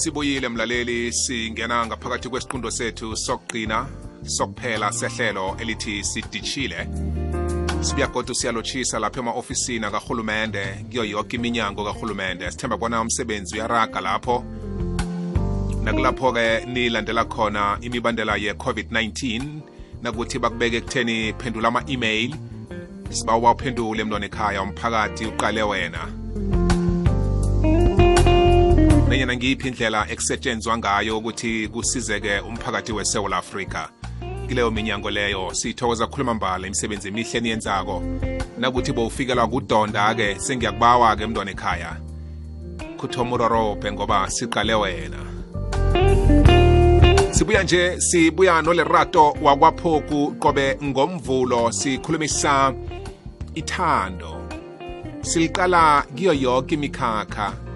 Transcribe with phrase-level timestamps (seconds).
[0.00, 3.86] sibuyile mlaleli singena ngaphakathi kwesiqundo sethu sokugcina
[4.26, 6.88] sokuphela sehlelo elithi sidishile.
[7.80, 12.50] Sibuya kodwa siyalotshisa lapha ema-ofisini akarhulumende kuyo yoke iminyango karhulumende.
[12.50, 14.44] Sithemba bona umsebenzi uyaraga lapho.
[15.84, 19.42] Nakulapho-ke nilandela khona imibandela ye-covid-19
[20.02, 22.34] nakuthi bakubeke ekutheni phendula ama-email.
[23.10, 26.08] Siba ubawuphendule emntwana ekhaya umphakathi uqale wena.
[29.10, 33.88] Nenyana ngiyiphi indlela ekusetshenzwa ngayo ukuthi kusizeke umphakathi wesewula afrika?
[34.48, 38.02] Kileyo minyango leyo sithokoza khuluma mbala imisebenzi emihle niyenzako
[38.58, 41.96] nakuthi bowufikelwa kudonda-ke sengiyakubawa-ke emntwana ekhaya.
[42.98, 45.20] Khuthoma urorobhe ngoba siqale wena.
[47.30, 52.74] Sibuya nje sibuya nolerato wakwaphoku qobe ngomvulo sikhulumisa
[53.54, 54.34] ithando.
[55.20, 57.69] Siliqala kiyo yonke imikhakha.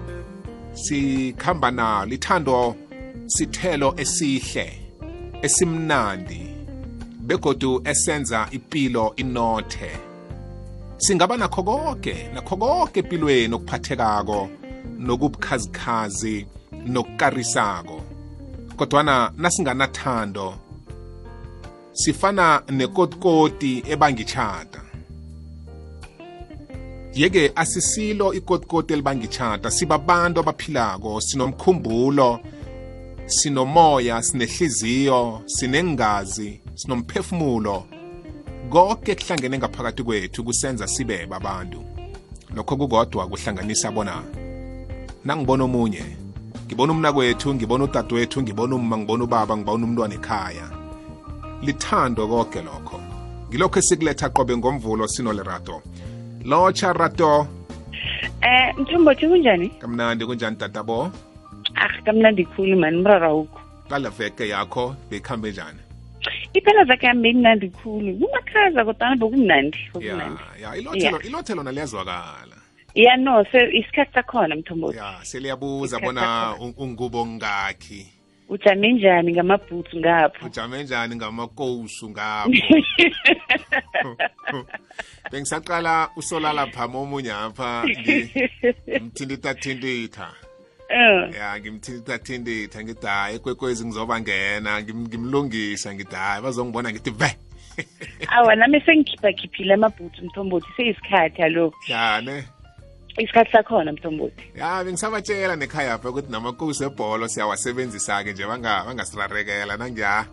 [0.75, 2.75] Sikhamba nalo ithando
[3.27, 4.67] sithelo esihle
[5.41, 6.41] esimnandi
[7.27, 9.91] begodu esenza impilo inothe.
[10.97, 14.49] Singaba nakho konke nakho konke empilweni okuphathekako
[14.99, 16.47] nokubukhazikhazi
[16.85, 18.01] nokukarisako.
[18.77, 20.47] Kodwana nasinganathando
[21.91, 24.84] sifana nekotikoti ebangitshata
[27.15, 29.71] yeke asisilo ikotikoti elibangitshata.
[29.71, 32.39] Sibabantu abaphilako sinomkhumbulo
[33.25, 37.85] sinomoya sinehliziyo sinengazi sinomphefumulo.
[38.69, 41.83] Konke kuhlangene ngaphakathi kwethu kusenza sibe babantu.
[42.55, 44.23] Lokho kukodwa kuhlanganisa bona
[45.25, 46.05] nangibona omunye
[46.65, 50.69] ngibona umnakwethu ngibona udadewethu ngibona umma ngibona ubaba ngibona umntwana ekhaya.
[51.61, 52.99] Lithando konke lokho.
[53.49, 55.81] Ngilokho esikuletha qobe ngomvulo sinolerato.
[56.45, 57.47] Lotsha rato
[58.41, 59.69] Eh Mthombothi kunjani?
[59.81, 61.11] kamnandi kunjani tatabo
[61.75, 65.79] Ah kamnandi khulu man mrara uku kala veke yakho bekhambe njani
[66.53, 68.15] Iphela zakhe yami beyimnandi khulu.
[68.19, 69.77] Kumakhaza kodwana bokumnandi.
[70.01, 70.29] ya
[70.61, 72.55] ya ilothelo ilothelo naliyazwakala
[72.95, 74.97] Yeah no se isikhathi sakhona Mthombothi.
[74.97, 78.07] ya seliyabuza bona ungubo ngakhi
[78.49, 80.45] Ujame njani ngamabhutsu ngapho?
[80.45, 82.51] ujame njani ngamakousu ngapho?
[85.31, 87.83] Bengisaqala usolala phama omunye apha
[88.87, 90.29] ngimthindithathinditha
[90.89, 91.35] Eh.
[91.39, 97.37] ya ngimthindithathinditha ngithi hayi ekwekwezi ngizoba ngena ngimlungisa ngithi hayi bazongibona ngithi ve
[98.27, 102.43] Awa nami sengikhipha khiphile amabhutsu Mthombothi seyisikhathi alokhu yane
[103.17, 104.43] Isikhathi sakhona Mthombothi.
[104.55, 110.25] ya bengisabatshela nekhaya pha ukuthi namakosi ebholo siyawasebenzisa-ke nje banga- bangasirarekela nangiya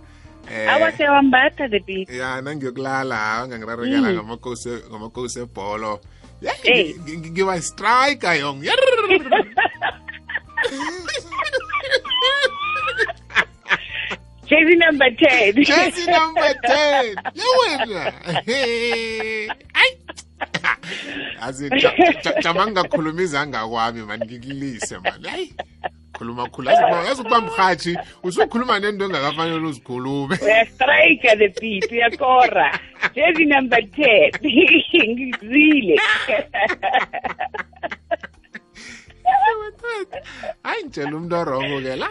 [0.50, 2.10] eh, Awa sewambatha the beat.
[2.10, 4.14] ya nangiyokulala bangangirarekela Mm.
[4.16, 6.00] ngamakosi ngamakosi ebholo
[6.42, 6.92] Ya, Hey.
[6.98, 8.58] ngi- ngi- ngiba strike yong
[14.46, 15.64] Jersey number 10.
[15.64, 18.12] Jersey number 10 yewena
[21.40, 21.70] yazi
[22.42, 25.54] jama ngingakhuluma izanga kwami mani ngikulise mani hayi
[26.12, 26.70] khuluma khulu.
[26.70, 30.38] Yazi ukuba mhathi usukhuluma nento engakafanele uzikhulume.
[30.42, 32.78] Uyastrike the beat uyakora.
[33.14, 34.38] Jezi number 10
[35.12, 36.00] ngizile
[40.62, 42.08] hayi ngitshela umuntu orongo ke la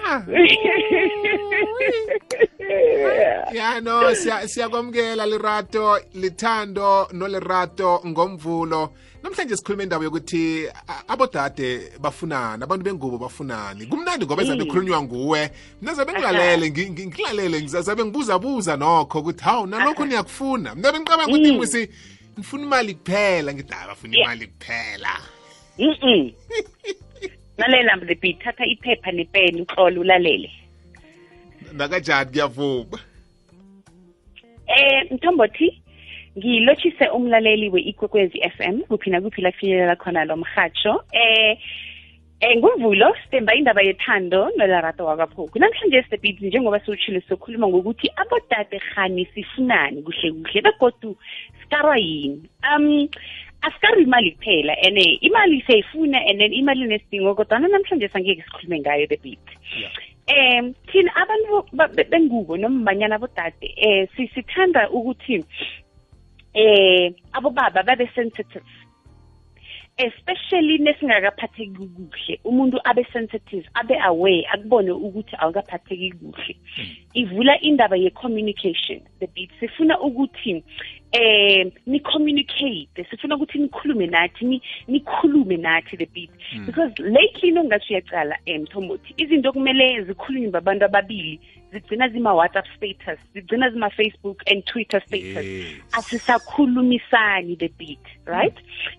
[3.51, 8.93] ya no siya- siyakwamukela lirato lithando nolerato ngomvulo.
[9.23, 10.67] Namhlanje sikhuluma indaba yokuthi
[11.07, 13.85] abodade bafunani abantu bengubo bafunani.
[13.85, 15.51] Kumnandi ngoba ezabe khulunywa nguwe.
[15.81, 20.75] Mna zabe ngilalele ngi- ngi- ngilalele zabe ngibuzabuza nokho ukuthi hawu nalokho niyakufuna?
[20.75, 21.89] Mna bengicabanga ukuthi ngisi
[22.39, 25.13] ngifuna imali kuphela ngithi hayi bafuna imali kuphela.
[27.57, 30.51] Lalela beat thatha iphepha nepeni uhlole ulalele.
[31.73, 32.99] Nakajani kuyavuma
[34.77, 35.81] eh mthombothi
[36.37, 41.57] ngilotshise umlaleli we-ikwekwezi FM kuphi nakuphi la kufinyelela khona lo mhatsho eh
[42.41, 49.25] Eh ngumvulo sitemba indaba yethando nolarato wakaphoku namhlanje sitebhithi njengoba siwutshile sokhuluma ngokuthi abodade khani
[49.33, 51.17] sifunani kuhle kuhle begodu
[51.61, 52.49] sikarwa yini.
[52.65, 53.07] Um
[53.61, 59.07] asikarwi imali kuphela and imali siyayifuna and then imali nesidingo kodwana namhlanje sangeke sikhulume ngayo
[59.07, 59.47] the beat
[60.27, 65.43] um thina abantu ba- be- bengubo noma banyana abodade um sithanda ukuthi
[66.53, 68.63] eh abobaba babe sensitive.
[69.97, 72.39] Especially nesingakaphatheki kuhle.
[72.45, 76.55] Umuntu abe sensitive abe aware akubone ukuthi awukaphatheki kuhle.
[77.13, 79.49] Ivula indaba ye-communication the beat.
[79.59, 80.63] Sifuna ukuthi
[81.11, 86.29] eh ni communicate sifuna ukuthi nikhulume nathi nikhulume nathi the beat.
[86.53, 86.65] Mm.
[86.65, 91.39] because lately nongathi uyacala emthomothi izinto okumele zikhulunywe babantu ababili
[91.71, 95.45] zigcina zima-whatsapp status zigcina zima-facebook and twitter status.
[95.45, 95.65] Yes.
[95.91, 98.55] asisakhulumisani the beat right?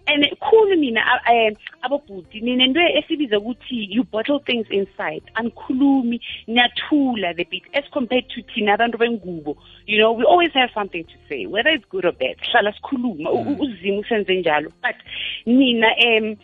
[0.06, 1.00] And khulu nina
[1.30, 5.22] um abobhuti ninento esibiza ukuthi you bottle things inside.
[5.34, 7.64] Anikhulumi niyathula the beat.
[7.74, 9.56] As compared to thina abantu bengubo
[9.86, 13.60] you know we always have something to say whether it's good bad hlala sikhuluma mm.
[13.60, 14.96] uzima usenze njalo but
[15.46, 16.36] nina um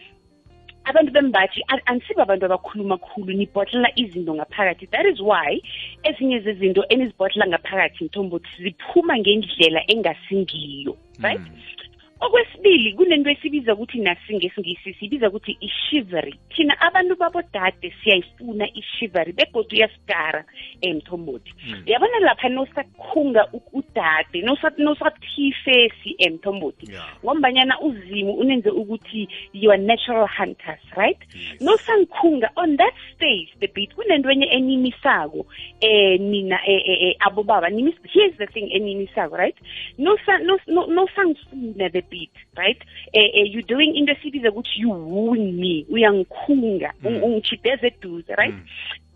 [0.84, 5.60] abantu bembathi anisibo abantu abakhuluma khulu nibhotlela izinto ngaphakathi that is why
[6.02, 11.87] ezinye zezinto enizibhotlela ngaphakathi mthombothi ziphuma ngendlela engasingiyo right mm.
[12.20, 20.44] Okwesibili kunento esibiza ukuthi nasingesingisi sibiza ukuthi i-shivery thina abantu babodade siyayifuna i-shivery begodwa uyasigara
[20.80, 21.82] emthombothi hmm.
[21.86, 24.42] uyabona lapha nosakhunga udade
[24.78, 26.92] nosathifesi emthombothi
[27.24, 31.18] ngombanyana uzimu unenze ukuthi you are natural hunters right?
[31.60, 35.46] Nosangikhunga on that stage the beat kunento enye enimisako
[35.80, 39.56] eh nina eh, eh, eh abobaba here's the thing enimisako right?
[39.98, 42.82] Nosangifuna the beat right
[43.12, 47.22] eh, eh you doing into esibiza ukuthi you wooing me uyangikhunga mm.
[47.22, 48.66] ungithideza eduze right mm.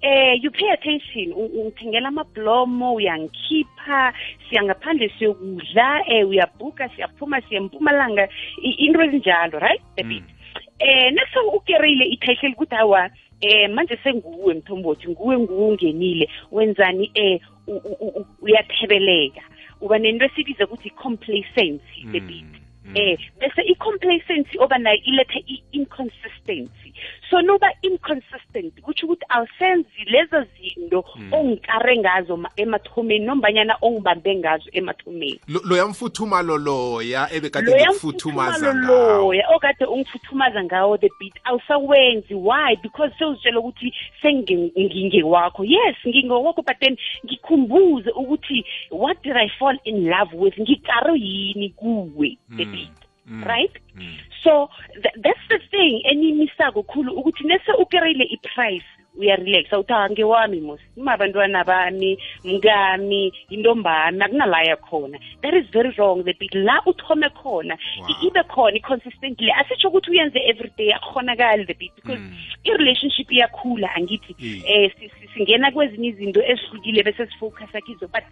[0.00, 4.12] eh you pay attention ungithengela amablomo uyangikhipha
[4.48, 8.28] siya ngaphandle siyokudla eh uyabhuka siyaphuma siyempumalanga
[8.62, 10.62] into ezinjalo right the beat mm.
[10.78, 13.10] eh nase ukerile ititle ukuthi awa
[13.40, 17.40] eh manje senguwe mthombothi nguwe nguwe ungenile wenzani eh
[18.42, 19.42] uyathebeleka
[19.80, 22.61] uba nento esibiza ukuthi complacency the beat Mm.
[22.94, 26.92] Eh bese i-complacency oba nayo ilethe i-inconsistency.
[27.30, 31.32] So noba inconsistent kutsho ukuthi awusenzi lezo zinto mm.
[31.32, 35.40] ongikare ngazo emathomeni nombanyana ongibambe ngazo emathomeni.
[35.64, 39.32] Loya mfuthumalo loya ebekade ngikufuthumaza ngawo.
[39.32, 42.76] loya okade ungifuthumaza ngawo the beat awusawenzi why?
[42.82, 50.08] Because sewuzitshela ukuthi sengingewakho yes ngingewakho but then ngikhumbuze ukuthi what did i fall in
[50.08, 50.58] love with?
[50.60, 52.38] Ngikaro yini kuwe?
[52.56, 52.71] The mm.
[52.72, 52.98] Beat
[53.30, 53.44] mm.
[53.52, 54.16] right mm.
[54.44, 54.68] so
[55.02, 61.64] th that's the thing enimisako khulu ukuthi nese ukerile i-price uyarelaxa uthi angewami mos imabantwana
[61.64, 65.18] bami mkami intombami akunalaya khona.
[65.42, 67.76] That is very wrong the bit la uthome khona
[68.22, 69.50] ibe khona i-consistently.
[69.50, 72.34] Asitsho ukuthi uyenze everyday akhonakali the bit because mm.
[72.64, 74.90] i-relationship iyakhula angithi um
[75.34, 78.24] singena kwezinye izinto ezihlukile bese sifocus kizo but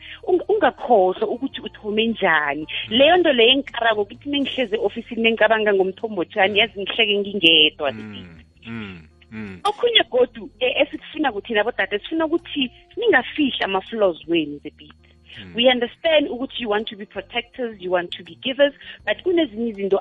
[0.49, 2.67] ungakhohlwa ukuthi uthome njani.
[2.89, 9.10] Leyo nto leyo engikarako kithi nengihleze e-ofisini nengicabanga ngomthombotshani yazi ngihleke ngingedwa the bit mm.
[9.31, 9.61] Mm.
[9.65, 15.55] okhunye godu e, esikufuna kuthina bodade sifuna ukuthi ningafihli ama-flaws wenu the beat Mm.
[15.55, 18.75] we understand ukuthi you want to be protectors you want to be givers
[19.07, 20.01] but kunezinye izinto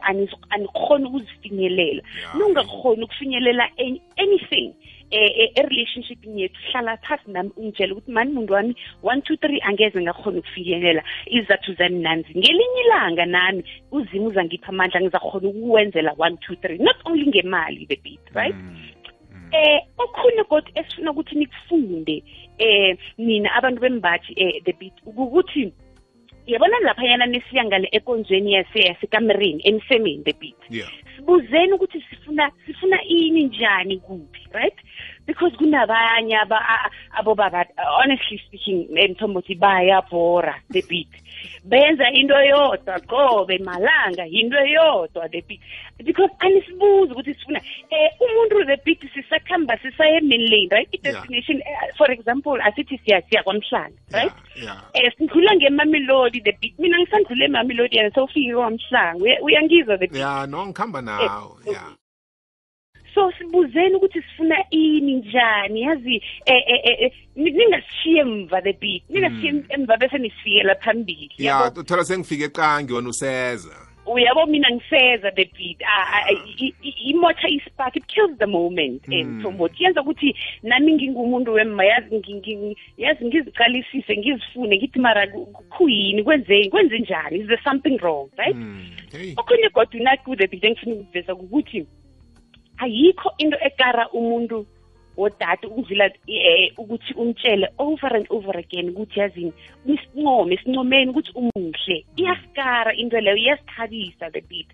[0.50, 2.02] anikhona ukuzifinyelela
[2.38, 3.70] nungakhona ukufinyelela
[4.18, 4.74] anything
[5.12, 10.02] eh e-relationship yethu hlala phasi nami ungitshela ukuthi mani muntu wami one two three angeze
[10.02, 16.56] ngakhona ukufinyelela izathu zami nanzi ngelinye ilanga nami uzima uzangipha amandla ngizakhona ukuwenzela one two
[16.56, 18.89] three not only ngemali the beat right mm.
[19.52, 22.24] Eh okhunye kodwa esifuna ukuthi nikufunde
[22.58, 25.74] eh nina abantu bembathi eh the beat ukuthi
[26.48, 30.90] yabona lapha yana nesiya ngale ekonzweni yase yasekamereni emsemeni the beat yeah.
[31.16, 34.78] sibuzeni ukuthi sifuna sifuna ini njani kuphi right
[35.30, 36.36] because kunabanye
[37.14, 37.66] abobaba
[38.02, 41.08] honestly speaking emthombothi bayabhora the beat.
[41.64, 45.62] Benza into yodwa qobe malanga into yodwa the beat.
[46.04, 50.90] Because anisibuzi ukuthi sifuna eh umuntu the beat sisakhamba sisaye emin lane right?
[50.94, 51.90] I-destination yeah.
[51.92, 54.34] uh, for example asithi siya siya kwamhlanga right?
[54.56, 55.06] yeah, yeah.
[55.06, 56.80] eh sidlula ngemamelodi the beat.
[56.80, 59.42] Mina ngisandlule emamelodi yana sewufike kwamhlanga.
[59.42, 60.16] Uyangizwa the beat.
[60.16, 61.94] Yeah no ngikhamba nawo eh, yeah.
[63.20, 69.52] So sibuzeni ukuthi sifuna ini njani yazi eh eh eh ningasishiye emva the beat ningasishiye
[69.52, 69.66] hmm.
[69.70, 75.82] emva bese nisifikela phambili ya uthola sengifike eqangi wona useza uyabo mina ngiseza the beat
[77.06, 79.44] imotha ispark it kills the moment and hmm.
[79.44, 85.28] so much yenza ukuthi nami ngingumuntu wemma yazi yazi ngiziqalisise ngizifune ngithi mara
[85.78, 88.92] kuyini kwenze kwenze njani is there something wrong right hmm.
[89.38, 91.86] okhunye kodwa naku the beat engifuna ukuveza ukuthi
[92.80, 94.66] ayikho into ekara umuntu
[95.20, 99.54] wodade ukuvila eh, ukuthi umtshele over and over again ukuthi yazini
[99.86, 102.06] isincome esincomeni ukuthi umuhle.
[102.16, 104.68] Iyasikara into leyo iyasithabisa the beat.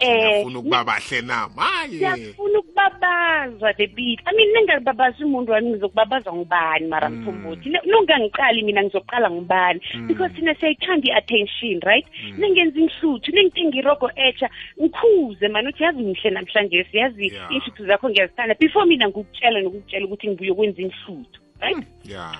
[0.00, 1.98] Eh ukuba bahle na maye.
[1.98, 4.20] Siyafuna ukubabazwa the beat.
[4.26, 7.16] I mean ningababazi umuntu wami ngizokubabaza ngubani mara Mm.
[7.22, 7.68] mthombothi.
[7.86, 9.80] Nungangiqali mina ngizoqala ngubani?
[10.06, 12.06] Because thina siyayithanda i-attention right?
[12.38, 18.54] Ningenza inhluthu ningithenga irogo etsha ngikhuze mani uthi yazi ngihle namhlanje siyazi inhluthu zakho ngiyazithanda.
[18.54, 21.86] Before mina ngikutshela nokukutshela ukuthi ngibuye kwenza inhluthu right?
[22.04, 22.32] Ya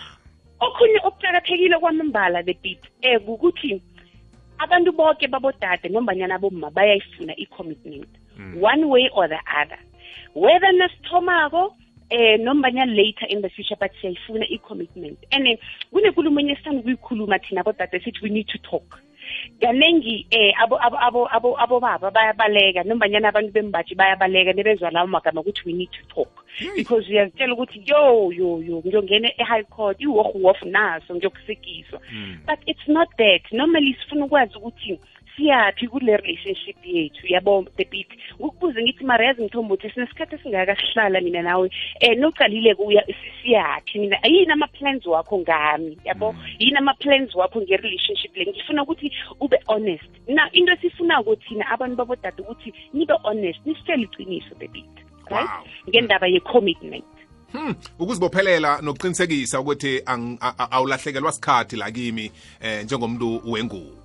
[0.61, 3.83] okhunye okuqakathekile kwamambala the beat eh ukuthi
[4.59, 8.09] abantu bonke babodade nombanyana bomma bayayifuna i-commitment
[8.61, 9.79] one way or the other.
[10.35, 11.75] Whether nasithomako
[12.11, 15.19] eh nombanyana later in the future but siyayifuna i-commitment.
[15.33, 15.59] And
[15.93, 19.01] kunenkulumo enye esithanda ukuyikhuluma thina bodade sithi we need to talk.
[19.61, 25.07] Kaningi eh abo abo abo abo abo baba bayabaleka nombanyana abantu bembaji bayabaleka nebezwa lawo
[25.07, 26.45] magama ukuthi we need to talk.
[26.77, 32.01] Because uyazitshela ukuthi yo yo yo ngiyongena e-high court iwohwof naso ngiyokusikiswa.
[32.47, 33.43] But it's not that.
[33.53, 34.99] Normally sifuna ukwazi ukuthi
[35.37, 37.27] siyaphi kule relationship yethu?
[37.27, 38.09] Yabo the beat
[38.39, 41.71] ukubuze ngithi mara yazi ngithomba ukuthi sinesikhathi esingaka sihlala mina nawe
[42.03, 43.03] um noqalile-ke uya
[43.43, 44.17] siyaphi mina?
[44.25, 45.99] Yini ama-plans wakho ngami?
[46.05, 48.47] Yabo yini ama-plans wakho nge-relationship le?
[48.47, 50.05] Ngifuna ukuthi ube honest.
[50.29, 54.85] Na into esifunako thina abantu babodada ukuthi nibe honest nisitshele iqiniso the beat
[55.31, 55.49] right?
[55.49, 55.65] Wow.
[55.89, 57.05] ngendaba ye-commitment.
[57.53, 64.00] Hmm, ukuzibophelela nokuqinisekisa ukuthi ang- a- a- awulahlekelwa sikhathi la kimi eh njengomuntu wengubo.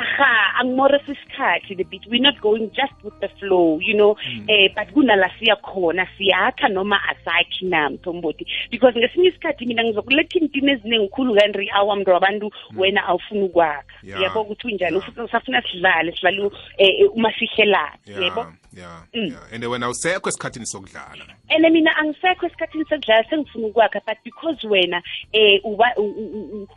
[0.00, 4.16] Aha angimorisi isikhathi the beat we're not going just with the flow you know.
[4.48, 10.38] Eh but kunala siya khona siyakha noma asakhi na mthombothi because ngesinye isikhathi mina ngizokuletha
[10.38, 13.84] intini eziningi khulu kanti awamntu wabantu wena awufuni ukwakha.
[14.02, 14.22] Yeah.
[14.22, 14.96] yabo ukuthi unjani?
[14.96, 15.08] Yeah.
[15.08, 18.20] ufuna usafuna sidlale sidlale eh, eh, umafihlelane ya.
[18.20, 18.46] yebo?
[18.76, 19.32] Ya Mm.
[19.32, 21.24] ya and wena usekho esikhathini sokudlala?
[21.48, 25.02] And mina angisekho esikhathini sokudlala sengifuna ukwakha but because wena
[25.32, 25.92] eh uba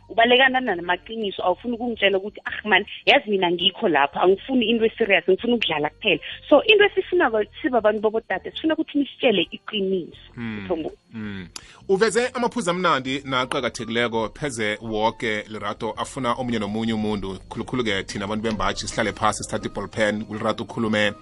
[0.08, 5.54] ubalekana namaqiniso awufuni ukungitshela ukuthi ah man yazi mina ngikho lapho angifuni into eserious ngifuna
[5.54, 6.20] ukudlala kuphela.
[6.48, 10.32] So into esifunako siba abantu bobodade sifuna ukuthi nisitshele iqiniso.
[10.36, 11.48] Mthombo Mm.
[11.88, 18.88] uveze amaphuzu amnandi naqakathekileko pheze woke lerato afuna omunye nomunye umuntu khulukhulu-ke thina abantu bembaji
[18.88, 21.12] sihlale phasi sithathe iballpen kulerato ukhulume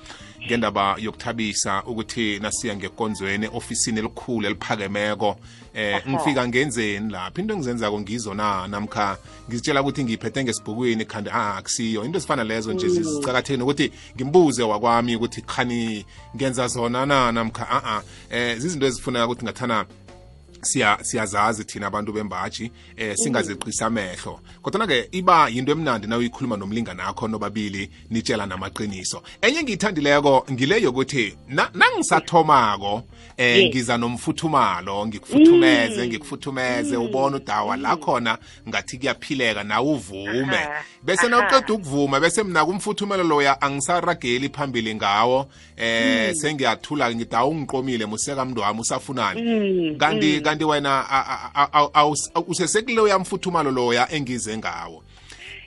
[0.46, 5.36] ngendaba yokuthabisa ukuthi nasiya ngekonzweni ofisini elikhulu eliphakemeko
[5.78, 7.40] eh ngifika ngenzeni lapha.
[7.40, 9.16] Into engizenzako ngizo na namkha
[9.48, 12.04] ngizitshela ukuthi ngiyiphethe ngesibhukwini khandi ah akusiyo.
[12.04, 16.04] Into ezifana lezo nje zicakathekile ukuthi ngimbuze wakwami ukuthi khani
[16.36, 19.86] ngenza zona na namkha a a eh zizinto ezifuneka ukuthi ngathana
[20.62, 24.40] siyazazi thina abantu bembaji eh singazeqisa amehlo.
[24.62, 29.22] Kodwa ke iba yinto emnandi na uyikhuluma nomlingani akho nobabili nitshela namaqiniso.
[29.42, 33.02] Enye ngiyithandileko ngile yokuthi na- nangisathomako
[33.36, 33.66] eh Yes.
[33.74, 38.38] ngiza nomfuthumalo ngikufuthumeze ngikufuthumeze ubone udawa la khona
[38.68, 41.28] ngathi kuyaphileka nawe uvume Aha, bese aha.
[41.28, 45.46] nawuqeda ukuvuma bese mina kumfuthumelo loya angisarageli phambili ngawo
[45.76, 49.96] eh sengiyathula ngithi awungiqomile museka mntu wami usafunani?
[49.98, 55.02] Kanti kanti wena a- a- a- a- awus- usesekuloya mfuthumalo loya engize ngawo.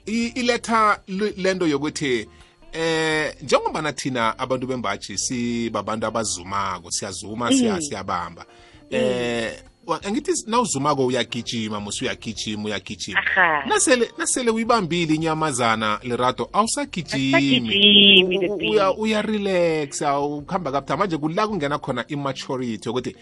[0.06, 2.28] I- iletha le- lento yokuthi
[2.74, 8.46] eh njengoba thina abantu bembaji sibabantu abazumako siyazuma siya siyabamba.
[8.90, 9.71] Eh wa-
[10.04, 13.22] angithi nawuzumako uyagijima musi uyagijima uyagijima
[13.68, 18.70] nasele nasele uyibambile inyamazana lerato awusagijimi Awusagijimi, the U- thing.
[18.70, 23.16] uya uyarelaxa ukuhamba kabuthaka manje kula kungena khona imaturity yokuthi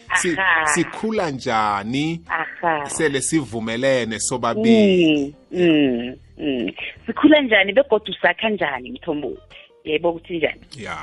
[0.73, 2.21] sikhula njani
[2.87, 5.35] sele sivumelene sobabili.
[5.51, 6.71] Mm, mm, mm.
[7.05, 9.41] sikhula njani begodwa usakha njani mthombothi?
[9.83, 10.61] Yebo ukuthi njani?
[10.77, 10.97] Ya ya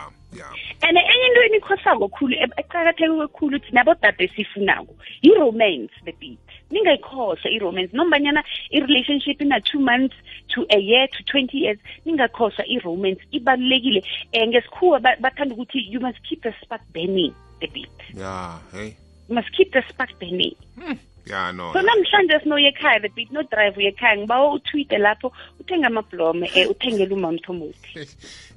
[0.83, 6.39] and enye into enikhosako khulu e- eqakatheke kakhulu thina bodade sifunako i-romance the beat
[6.71, 10.17] ningayikhohlwa i-romance nombanyana i-relationship ina two months
[10.49, 13.21] to a year to twenty years ningakhohlwa i-romance.
[13.33, 14.03] Ibalulekile
[14.35, 18.93] um ngesikhuwa ba- bathanda ukuthi you must keep the spark burning the beat ya hey.
[19.29, 20.55] You must keep the spark burning.
[21.27, 25.33] Ya no so namhlanje sinoye ekhaya the beat no drive uye ekhaya ngibawa uthwide lapho
[25.61, 27.99] uthenge amablome um uthengele uma mthombothi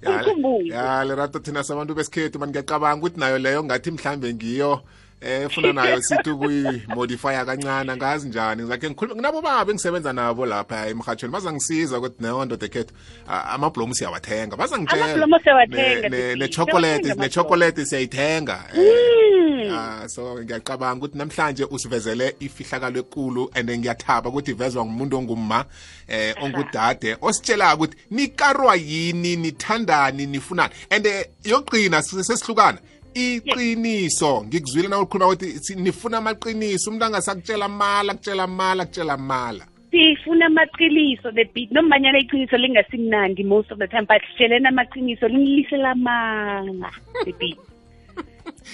[0.02, 0.74] Ya- Umkhumbuzo.
[0.74, 4.82] ya lerato thina sabantu besikhethu mani ngiyacabanga ukuthi nayo leyo ngathi mhlambe ngiyo.
[5.22, 7.92] Eh efuna nayo sithi ukuyimodifya kancane.
[7.92, 8.62] Angazi njani?
[8.64, 12.94] Ngizakhe ngikhuluma nginabo babe engisebenza nabo lapha emhathweni bazangisiza ukuthi neyo ndoda ekhethu
[13.28, 14.56] a- amablomu siyawathenga.
[14.58, 16.40] Bazangitshela Amablomu siyawathenga, Ne- ne- Titi.
[16.40, 18.64] ne-chocolate Siyawathenga ne-chocolate siyayithenga.
[18.76, 19.72] Mm.
[19.72, 25.66] Ah so ngiyacabanga ukuthi namhlanje usivezele ifihlakalo ekulu and ngiyathaba ukuthi ivezwa ngumuntu ongumma
[26.08, 30.74] eh ongudade ositshela ukuthi nikarwa yini nithandani nifunani?
[30.90, 32.78] And eh, yogqina sesihlukana.
[33.14, 34.44] Iqiniso.
[34.46, 36.90] Ngikuzwile na ukhuluma ukuthi nifuna amaqiniso?
[36.90, 39.66] Umuntu angasakutshela mala kutshela mala kutshela mala.
[39.92, 45.92] Sifuna amaqiniso the beat nomanyana iqiniso lingasimnandi most of the time but sitsheleni amaqiniso lingilisela
[45.92, 46.92] amanga
[47.26, 47.58] the beat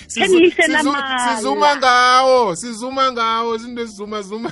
[0.07, 4.51] sizuma ngawo sizuma ngawo izinto ezizuma zuma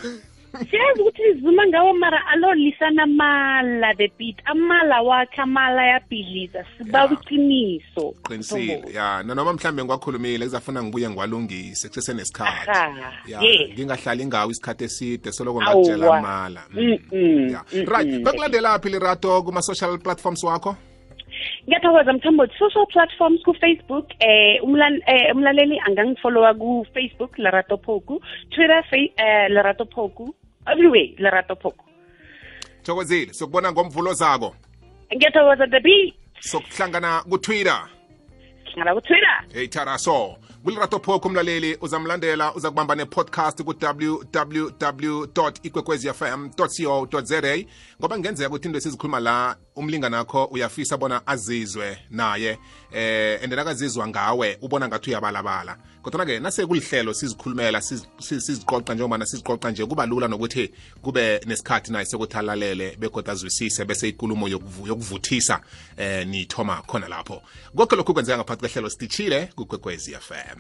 [0.53, 8.13] siyazi ukuthi izuma ngawo mara alolisana mala the beat amala wakhe amala ayabhidliza sibawa iqiniso
[8.27, 9.23] qinisile ya.
[9.23, 12.69] nanoma mhlambe ngiwakhulumile kuzafuna ngibuye ngiwalungise kusesenesikhathi
[13.27, 13.41] ya
[13.73, 17.63] ngingahlali ngawo isikhathi eside soloko ngakutshela amala mm, ya.
[17.85, 20.75] right bakulandela phi lirato kuma-social platforms wakho?
[21.67, 29.49] Ngiyathokoza mthambothi social platforms ku-facebook eh umlan eh, umlaleli angangifollowa ku-facebook larato poku twitter eh,
[29.49, 30.35] larato phoku
[30.71, 31.85] everywhere lerato phoku
[32.83, 34.55] thokozile sokubona ngomvulo zako.
[35.15, 37.87] Ngiyathokoza the beat sokuhlangana kutwitter
[38.65, 45.23] hlangana kutwitter hey taraso kulirato phokho umlaleli uzamlandela uza kubamba ne-podcast ku-www
[45.63, 46.67] ikwekwezfm co
[47.21, 47.65] za
[47.99, 52.57] ngoba ngenzeka ukuthi into esizikhuluma la umlinganakho uyafisa bona azizwe naye
[52.91, 55.77] eh and nakazizwa ngawe ubona ngathi uyabalabala.
[56.01, 62.37] Kodwa-ke nase kulihlelo sizikhulumela siziqoqa njengoba nasiziqoqa nje kuba lula nokuthi kube nesikhathi naye sokuthi
[62.37, 65.61] alalele begoda azwisise bese ikulumo yokuvuthisa
[65.97, 67.41] eh nithoma khona lapho.
[67.75, 70.52] Konke lokhu kwenzeka ngaphakathi kwehlelo sitichile kukwekwezi FM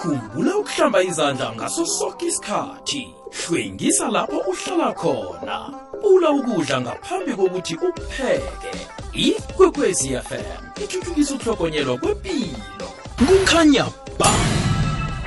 [0.00, 3.14] khumbula ukuhlamba izandla ngaso sonke isikhathi.
[3.30, 5.56] Hlwengisa lapho uhlala khona.
[6.02, 8.72] Bula ukudla ngaphambi kokuthi upheke.
[9.12, 12.88] Ikwekwezi fm ithuthukisa ukuhlokonyelwa kwempilo.
[13.18, 13.84] Kukhanya
[14.18, 14.32] ba.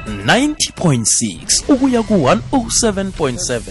[0.05, 3.62] 90.6 ukuya ku-107.7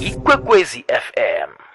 [0.00, 1.69] ikwekwezi fm